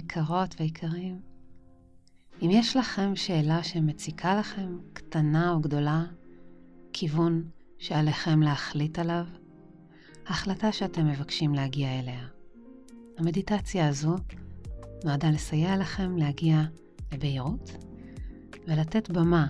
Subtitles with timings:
[0.00, 1.20] יקרות ויקרים,
[2.42, 6.04] אם יש לכם שאלה שמציקה לכם, קטנה או גדולה,
[6.92, 7.44] כיוון
[7.78, 9.24] שעליכם להחליט עליו,
[10.26, 12.26] החלטה שאתם מבקשים להגיע אליה.
[13.18, 14.16] המדיטציה הזו
[15.04, 16.62] נועדה לסייע לכם להגיע
[17.12, 17.70] לבהירות
[18.66, 19.46] ולתת במה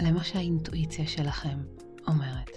[0.00, 1.58] למה שהאינטואיציה שלכם
[2.06, 2.50] אומרת.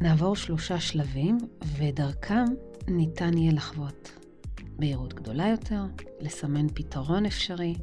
[0.00, 1.38] נעבור שלושה שלבים,
[1.76, 2.44] ודרכם
[2.88, 4.25] ניתן יהיה לחוות
[4.78, 5.82] בהירות גדולה יותר,
[6.20, 7.74] לסמן פתרון אפשרי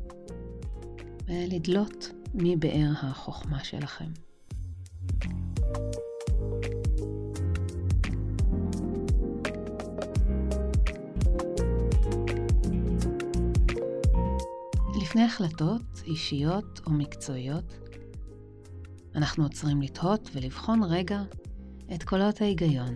[1.28, 4.06] ולדלות מבאר החוכמה שלכם.
[15.02, 17.74] לפני החלטות אישיות או מקצועיות,
[19.16, 21.22] אנחנו עוצרים לתהות ולבחון רגע
[21.96, 22.96] את קולות ההיגיון,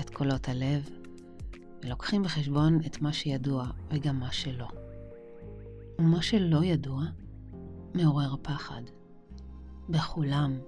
[0.00, 0.97] את קולות הלב,
[1.82, 4.68] ולוקחים בחשבון את מה שידוע וגם מה שלא.
[5.98, 7.02] ומה שלא ידוע
[7.94, 8.82] מעורר פחד.
[9.88, 10.58] בכולם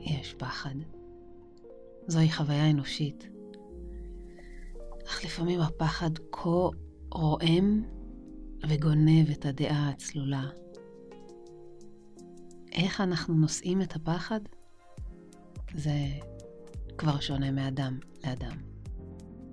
[0.00, 0.74] יש פחד.
[2.06, 3.28] זוהי חוויה אנושית.
[5.06, 6.68] אך לפעמים הפחד כה
[7.10, 7.84] רועם
[8.68, 10.44] וגונב את הדעה הצלולה.
[12.72, 14.40] איך אנחנו נושאים את הפחד?
[15.74, 15.92] זה
[16.98, 18.71] כבר שונה מאדם לאדם.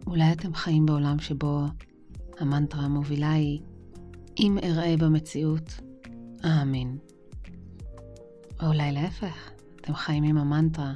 [0.08, 1.64] אולי אתם חיים בעולם שבו
[2.40, 3.60] המנטרה המובילה היא
[4.40, 5.82] אם אראה במציאות,
[6.46, 6.98] אאמין.
[8.62, 10.94] או אולי להפך, אתם חיים עם המנטרה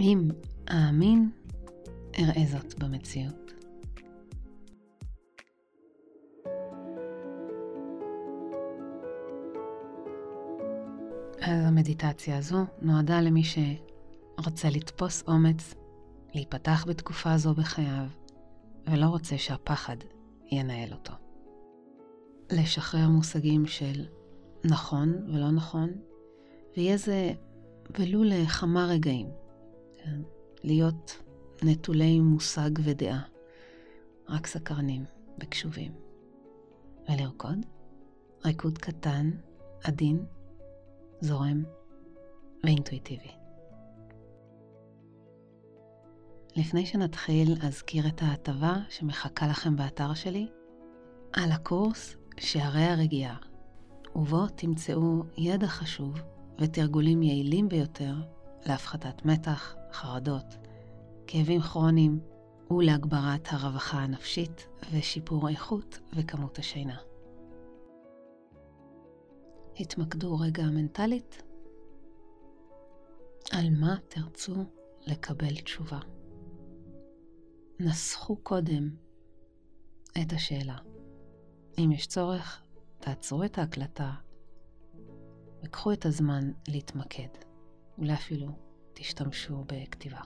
[0.00, 0.28] אם
[0.70, 1.30] אאמין,
[2.18, 3.52] אראה זאת במציאות.
[11.40, 15.74] אז המדיטציה הזו נועדה למי שרוצה לתפוס אומץ,
[16.34, 18.06] להיפתח בתקופה זו בחייו,
[18.86, 19.96] ולא רוצה שהפחד
[20.52, 21.12] ינהל אותו.
[22.52, 24.06] לשחרר מושגים של
[24.64, 25.90] נכון ולא נכון,
[26.76, 27.32] ויהיה זה
[27.98, 29.28] ולו לכמה רגעים,
[29.94, 30.20] כן?
[30.64, 31.22] להיות
[31.62, 33.22] נטולי מושג ודעה,
[34.28, 35.04] רק סקרנים
[35.40, 35.92] וקשובים.
[37.08, 37.66] ולרקוד,
[38.44, 39.30] ריקוד קטן,
[39.84, 40.24] עדין,
[41.20, 41.64] זורם
[42.64, 43.43] ואינטואיטיבי.
[46.56, 50.48] לפני שנתחיל, אזכיר את ההטבה שמחכה לכם באתר שלי
[51.32, 53.36] על הקורס שערי הרגיעה,
[54.16, 56.14] ובו תמצאו ידע חשוב
[56.58, 58.14] ותרגולים יעילים ביותר
[58.66, 60.56] להפחתת מתח, חרדות,
[61.26, 62.20] כאבים כרוניים
[62.70, 66.96] ולהגברת הרווחה הנפשית ושיפור איכות וכמות השינה.
[69.80, 71.42] התמקדו רגע מנטלית
[73.52, 74.64] על מה תרצו
[75.06, 75.98] לקבל תשובה.
[77.80, 78.90] נסחו קודם
[80.22, 80.76] את השאלה.
[81.78, 82.62] אם יש צורך,
[82.98, 84.12] תעצרו את ההקלטה
[85.64, 87.28] וקחו את הזמן להתמקד.
[87.98, 88.48] אולי אפילו
[88.92, 90.20] תשתמשו בכתיבה.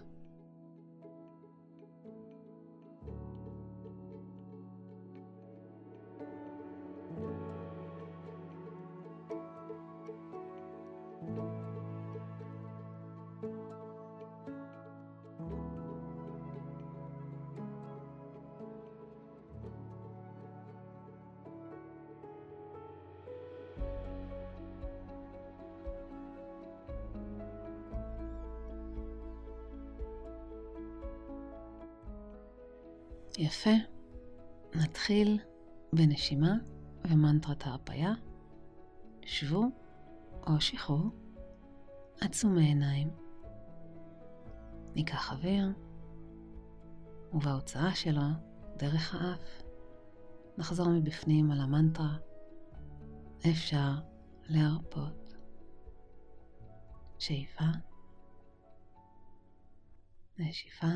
[33.39, 33.71] יפה.
[34.75, 35.41] נתחיל
[35.93, 36.53] בנשימה
[37.05, 38.13] ומנטרת ההרפאיה.
[39.23, 39.65] שבו
[40.47, 41.11] או שחרור,
[42.21, 43.11] עצומי עיניים.
[44.95, 45.73] ניקח אוויר,
[47.33, 48.23] ובהוצאה שלו,
[48.77, 49.63] דרך האף,
[50.59, 52.17] נחזור מבפנים על המנטרה.
[53.51, 53.93] אפשר
[54.49, 55.35] להרפות.
[57.19, 57.65] שאיפה,
[60.39, 60.87] נשיפה,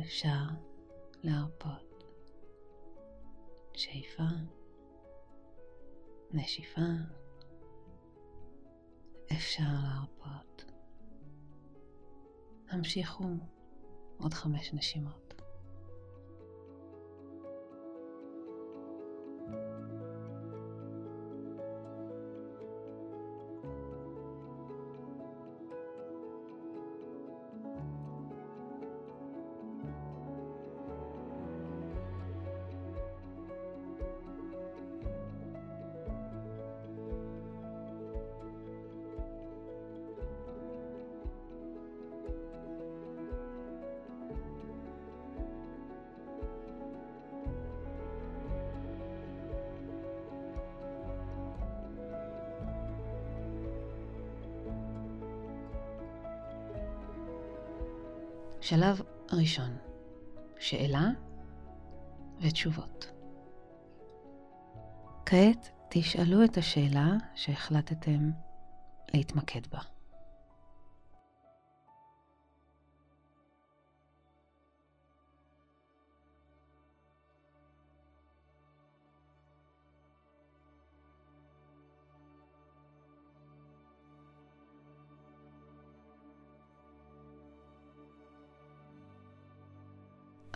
[0.00, 0.44] אפשר
[1.22, 2.04] להרפות.
[3.74, 4.22] שאיפה,
[6.30, 6.80] נשיפה,
[9.32, 10.64] אפשר להרפות.
[12.68, 13.24] המשיכו
[14.18, 15.27] עוד חמש נשימות.
[58.60, 59.02] שלב
[59.32, 59.76] ראשון,
[60.58, 61.08] שאלה
[62.40, 63.10] ותשובות.
[65.26, 68.30] כעת תשאלו את השאלה שהחלטתם
[69.14, 69.97] להתמקד בה.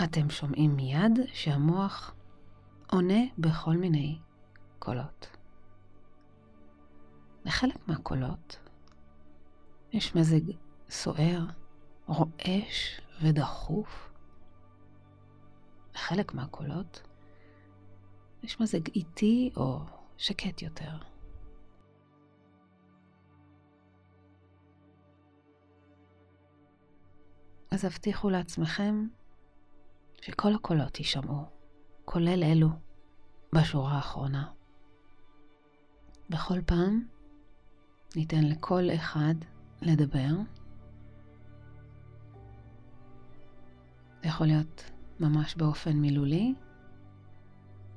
[0.04, 2.14] אתם שומעים מיד שהמוח
[2.90, 4.18] עונה בכל מיני
[4.78, 5.36] קולות.
[7.44, 8.58] לחלק מהקולות
[9.92, 10.40] יש מזג
[10.90, 11.46] סוער,
[12.06, 14.12] רועש ודחוף.
[15.94, 17.02] לחלק מהקולות
[18.42, 19.80] יש מזג איטי או
[20.16, 20.98] שקט יותר.
[27.70, 29.06] אז הבטיחו לעצמכם
[30.22, 31.44] שכל הקולות יישמעו,
[32.04, 32.68] כולל אלו
[33.54, 34.48] בשורה האחרונה.
[36.30, 37.06] בכל פעם
[38.16, 39.34] ניתן לכל אחד
[39.82, 40.28] לדבר.
[44.22, 44.90] זה יכול להיות
[45.20, 46.54] ממש באופן מילולי,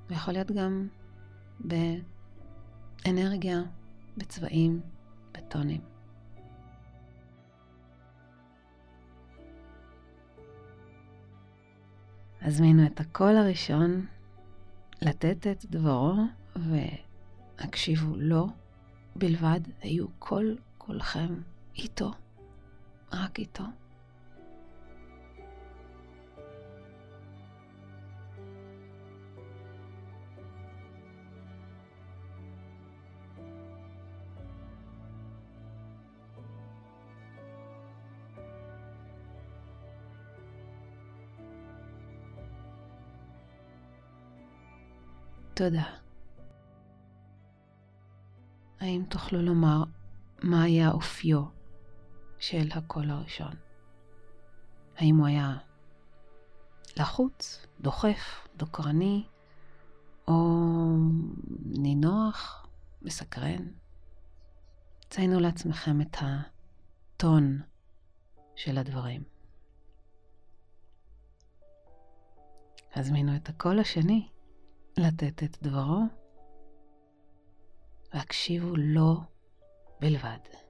[0.10, 0.88] ויכול להיות גם
[1.60, 3.62] באנרגיה,
[4.18, 4.82] בצבעים,
[5.32, 5.95] בטונים.
[12.48, 14.06] הזמינו את הקול הראשון
[15.02, 16.14] לתת את דברו
[16.56, 18.48] והקשיבו לו
[19.16, 21.42] בלבד, היו כל כולכם
[21.76, 22.12] איתו,
[23.14, 23.64] רק איתו.
[45.56, 45.84] תודה.
[48.80, 49.84] האם תוכלו לומר
[50.44, 51.44] מה היה אופיו
[52.40, 53.56] של הקול הראשון?
[54.98, 55.58] האם הוא היה
[56.98, 59.28] לחוץ, דוחף, דוקרני,
[60.28, 60.56] או
[61.66, 62.68] נינוח,
[63.02, 63.68] מסקרן?
[65.10, 67.62] ציינו לעצמכם את הטון
[68.56, 69.24] של הדברים.
[72.96, 74.28] הזמינו את הקול השני
[74.98, 76.02] לתת את דברו,
[78.14, 79.16] והקשיבו לו
[80.02, 80.65] בלבד.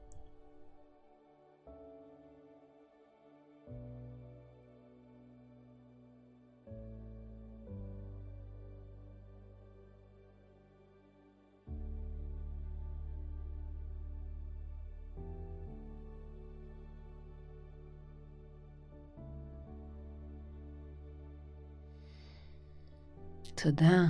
[23.56, 24.06] תודה.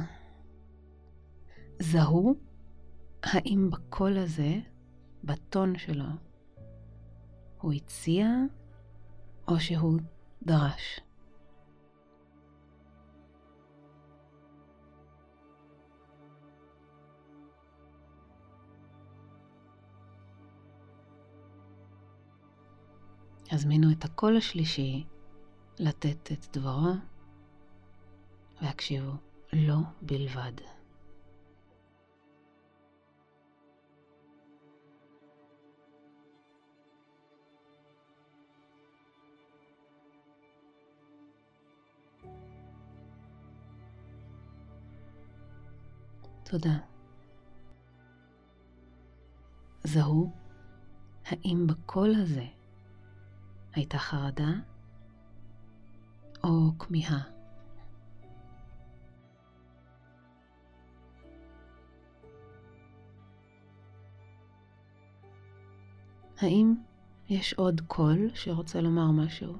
[1.79, 2.35] זהו
[3.23, 4.59] האם בקול הזה,
[5.23, 6.05] בטון שלו,
[7.61, 8.27] הוא הציע
[9.47, 9.99] או שהוא
[10.43, 10.99] דרש.
[23.51, 25.05] הזמינו את הקול השלישי
[25.79, 26.93] לתת את דברו
[28.61, 29.11] והקשיבו
[29.53, 30.51] לו בלבד.
[46.43, 46.77] תודה.
[49.83, 50.31] זהו,
[51.25, 52.45] האם בקול הזה
[53.73, 54.49] הייתה חרדה
[56.43, 57.34] או כמיהה?
[66.41, 66.75] האם
[67.29, 69.53] יש עוד קול שרוצה לומר משהו?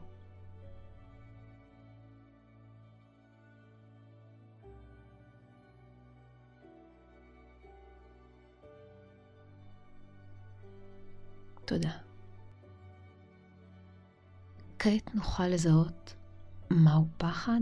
[11.66, 11.92] תודה.
[14.80, 16.16] כעת נוכל לזהות
[16.70, 17.62] מהו פחד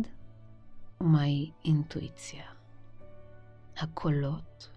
[1.02, 2.46] ומהי אינטואיציה.
[3.78, 4.70] הקולות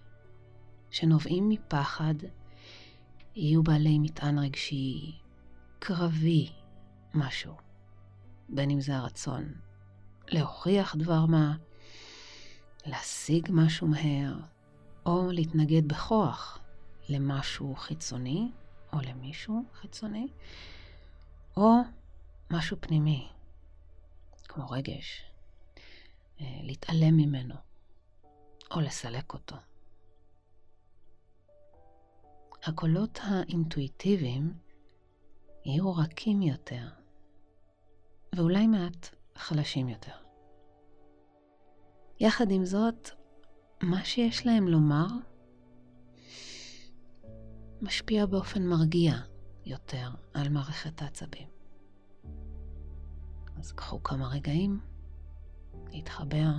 [0.90, 2.14] שנובעים מפחד
[3.36, 5.18] יהיו בעלי מטען רגשי
[5.78, 6.52] קרבי
[7.14, 7.54] משהו,
[8.48, 9.54] בין אם זה הרצון
[10.28, 11.56] להוכיח דבר מה,
[12.86, 14.34] להשיג משהו מהר,
[15.06, 16.58] או להתנגד בכוח
[17.08, 18.50] למשהו חיצוני
[18.92, 20.28] או למישהו חיצוני,
[21.56, 21.72] או
[22.50, 23.28] משהו פנימי,
[24.44, 25.22] כמו רגש,
[26.40, 27.54] אה, להתעלם ממנו,
[28.70, 29.56] או לסלק אותו.
[32.66, 34.54] הקולות האינטואיטיביים
[35.64, 36.88] יהיו רכים יותר,
[38.34, 40.12] ואולי מעט חלשים יותר.
[42.20, 43.10] יחד עם זאת,
[43.82, 45.06] מה שיש להם לומר
[47.82, 49.14] משפיע באופן מרגיע
[49.64, 51.48] יותר על מערכת העצבים.
[53.56, 54.80] אז קחו כמה רגעים
[55.92, 56.50] להתחבר,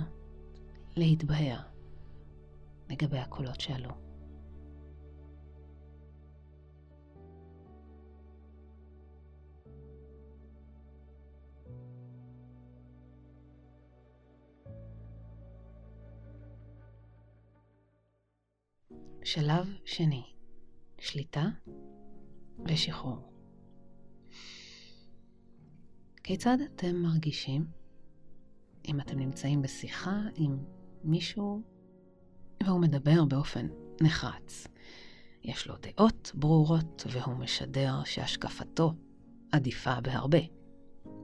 [0.96, 1.60] להתבהר
[2.88, 4.07] לגבי הקולות שעלו.
[19.28, 20.22] שלב שני,
[20.98, 21.46] שליטה
[22.68, 23.32] ושחרור.
[26.24, 27.66] כיצד אתם מרגישים
[28.88, 30.58] אם אתם נמצאים בשיחה עם
[31.04, 31.62] מישהו
[32.62, 33.68] והוא מדבר באופן
[34.02, 34.66] נחרץ?
[35.42, 38.94] יש לו דעות ברורות והוא משדר שהשקפתו
[39.52, 40.40] עדיפה בהרבה,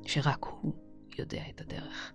[0.07, 0.75] שרק הוא
[1.19, 2.13] יודע את הדרך.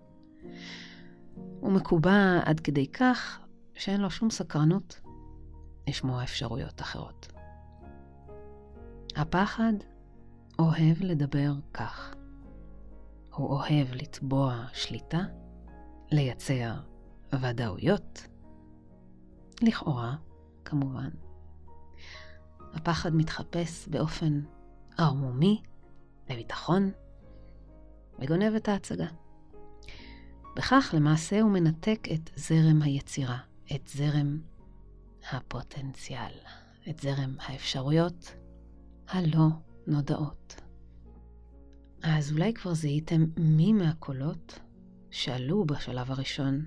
[1.59, 3.39] הוא מקובע עד כדי כך
[3.73, 5.01] שאין לו שום סקרנות
[5.89, 7.27] לשמוע אפשרויות אחרות.
[9.15, 9.73] הפחד
[10.59, 12.15] אוהב לדבר כך.
[13.35, 15.19] הוא אוהב לתבוע שליטה,
[16.11, 16.73] לייצר
[17.41, 18.27] ודאויות,
[19.61, 20.15] לכאורה,
[20.65, 21.09] כמובן.
[22.73, 24.41] הפחד מתחפש באופן
[24.97, 25.61] ערמומי
[26.29, 26.91] לביטחון
[28.19, 29.07] וגונב את ההצגה.
[30.55, 33.37] בכך למעשה הוא מנתק את זרם היצירה,
[33.75, 34.39] את זרם
[35.31, 36.31] הפוטנציאל,
[36.89, 38.35] את זרם האפשרויות
[39.07, 39.47] הלא
[39.87, 40.61] נודעות.
[42.03, 44.59] אז אולי כבר זיהיתם מי מהקולות
[45.11, 46.65] שעלו בשלב הראשון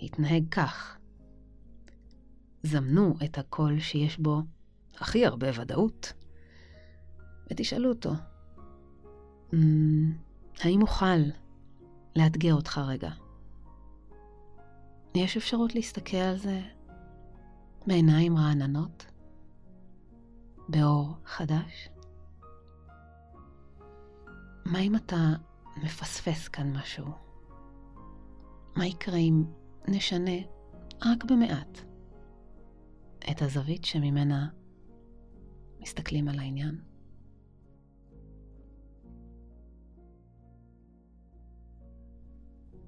[0.00, 0.98] התנהג כך.
[2.62, 4.42] זמנו את הקול שיש בו
[4.96, 6.12] הכי הרבה ודאות,
[7.50, 8.12] ותשאלו אותו,
[9.52, 9.56] mm,
[10.60, 11.20] האם אוכל
[12.16, 13.10] לאתגר אותך רגע?
[15.14, 16.60] יש אפשרות להסתכל על זה
[17.86, 19.06] בעיניים רעננות?
[20.68, 21.88] באור חדש?
[24.64, 25.34] מה אם אתה
[25.76, 27.04] מפספס כאן משהו?
[28.76, 29.44] מה יקרה אם
[29.88, 30.40] נשנה
[31.04, 31.78] רק במעט
[33.30, 34.48] את הזווית שממנה
[35.80, 36.80] מסתכלים על העניין?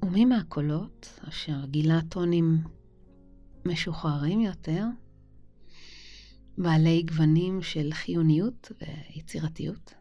[0.03, 2.76] ומי מהקולות אשר גילה טונים
[3.67, 4.85] משוחררים יותר,
[6.59, 9.95] בעלי גוונים של חיוניות ויצירתיות.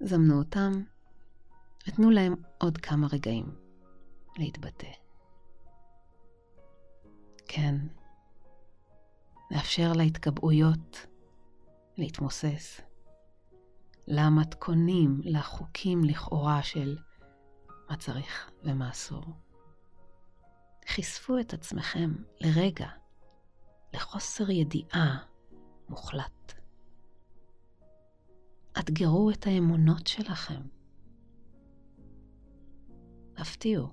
[0.00, 0.72] זמנו אותם
[1.88, 3.54] ותנו להם עוד כמה רגעים
[4.38, 4.90] להתבטא.
[7.48, 7.74] כן,
[9.50, 11.06] לאפשר להתקבעויות
[11.96, 12.80] להתמוסס,
[14.08, 16.98] למתכונים, לחוקים לכאורה של
[17.90, 19.24] מה צריך ומה אסור.
[20.90, 22.88] חשפו את עצמכם לרגע
[23.94, 25.24] לחוסר ידיעה
[25.88, 26.52] מוחלט.
[28.78, 30.60] אתגרו את האמונות שלכם.
[33.36, 33.88] הפתיעו.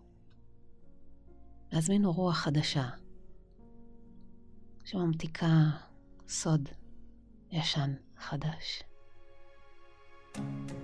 [1.72, 2.90] להזמינו רוח חדשה
[4.86, 5.48] שממתיקה
[6.28, 6.70] סוד
[7.52, 8.84] ישן חדש.
[10.36, 10.77] thank you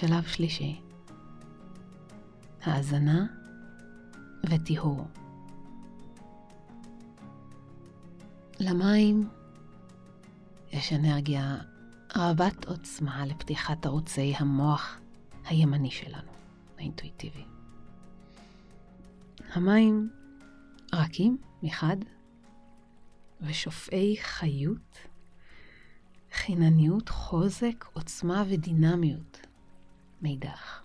[0.00, 0.80] שלב שלישי,
[2.62, 3.26] האזנה
[4.50, 5.06] וטיהור.
[8.60, 9.28] למים
[10.72, 11.56] יש אנרגיה
[12.16, 14.98] רבת עוצמה לפתיחת ערוצי המוח
[15.44, 16.32] הימני שלנו,
[16.78, 17.44] האינטואיטיבי.
[19.52, 20.10] המים
[20.94, 21.96] רכים מחד
[23.40, 24.98] ושופעי חיות,
[26.32, 29.49] חינניות, חוזק, עוצמה ודינמיות
[30.22, 30.82] מאידך.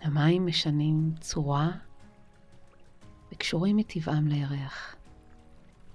[0.00, 1.70] המים משנים צורה
[3.32, 4.96] וקשורים מטבעם לירח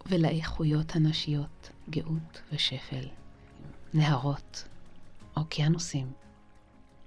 [0.06, 3.06] ולאיכויות הנשיות, גאות ושפל,
[3.94, 4.68] נהרות,
[5.36, 6.12] אוקיינוסים,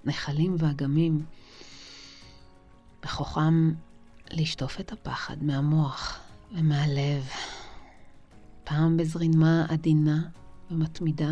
[0.05, 1.25] נחלים ואגמים,
[3.03, 3.73] בכוחם
[4.31, 6.19] לשטוף את הפחד מהמוח
[6.51, 7.27] ומהלב,
[8.63, 10.21] פעם בזרימה עדינה
[10.71, 11.31] ומתמידה,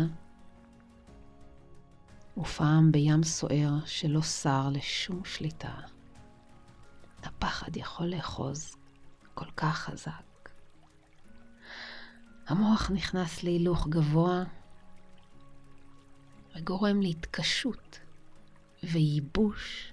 [2.36, 5.74] ופעם בים סוער שלא סר לשום שליטה.
[7.22, 8.76] הפחד יכול לאחוז
[9.34, 10.50] כל כך חזק.
[12.46, 14.44] המוח נכנס להילוך גבוה
[16.56, 18.00] וגורם להתקשות
[18.82, 19.92] וייבוש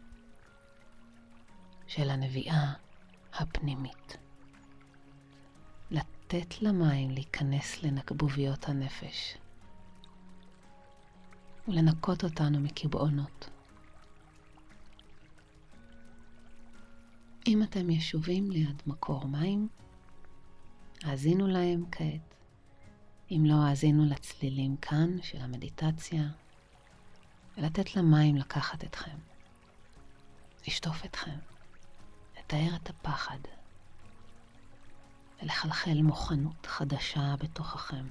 [1.88, 2.74] של הנביאה
[3.34, 4.18] הפנימית.
[5.92, 9.38] לתת למים להיכנס לנקבוביות הנפש
[11.68, 13.50] ולנקות אותנו מקיבעונות.
[17.48, 19.68] אם אתם ישובים ליד מקור מים,
[21.04, 22.36] האזינו להם כעת.
[23.32, 26.24] אם לא, האזינו לצלילים כאן של המדיטציה,
[27.58, 29.18] ולתת למים לקחת אתכם,
[30.68, 31.38] לשטוף אתכם,
[32.40, 33.40] לתאר את הפחד,
[35.42, 38.06] ולחלחל מוכנות חדשה בתוככם,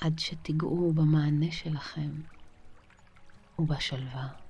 [0.00, 2.10] עד שתיגעו במענה שלכם
[3.58, 4.45] ובשלווה.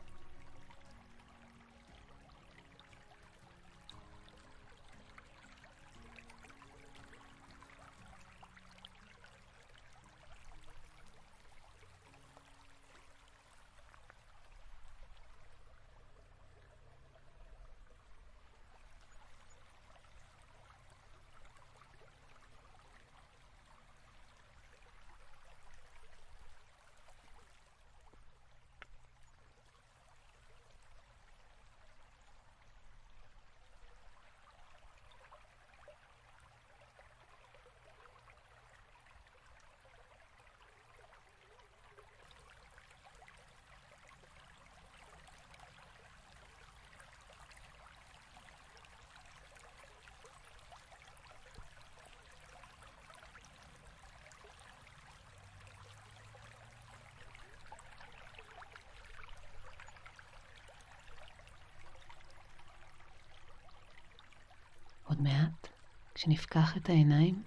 [65.16, 65.68] עוד מעט,
[66.14, 67.42] כשנפקח את העיניים,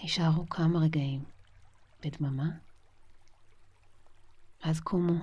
[0.00, 1.24] יישארו כמה רגעים
[2.02, 2.48] בדממה,
[4.64, 5.14] ואז קומו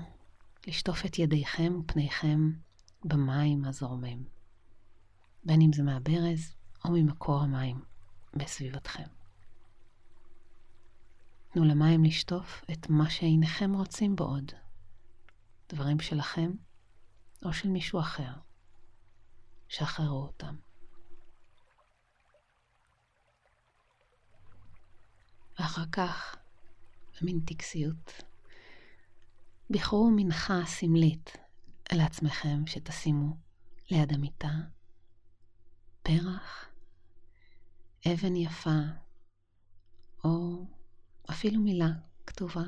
[0.68, 2.52] לשטוף את ידיכם ופניכם
[3.06, 4.24] במים הזורמים,
[5.44, 6.56] בין אם זה מהברז
[6.86, 7.82] או ממקור המים
[8.34, 9.08] בסביבתכם.
[11.50, 14.52] תנו למים לשטוף את מה שעיניכם רוצים בו עוד,
[15.70, 16.52] דברים שלכם
[17.46, 18.43] או של מישהו אחר.
[19.74, 20.56] שחררו אותם.
[25.60, 26.36] ואחר כך,
[27.22, 28.24] במין טקסיות,
[29.70, 31.38] בחרו מנחה סמלית
[31.92, 33.38] לעצמכם שתשימו
[33.92, 34.52] ליד המיטה
[36.04, 36.70] פרח,
[38.08, 38.80] אבן יפה,
[40.24, 40.66] או
[41.32, 41.92] אפילו מילה
[42.28, 42.64] כתובה.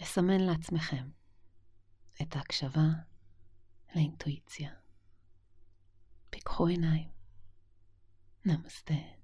[0.00, 1.10] לסמן לעצמכם
[2.22, 2.88] את ההקשבה
[3.94, 4.79] לאינטואיציה.
[6.30, 7.10] Bitcoin name.
[8.46, 9.19] Namaste.